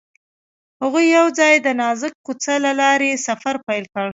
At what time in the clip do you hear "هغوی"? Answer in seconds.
0.81-1.05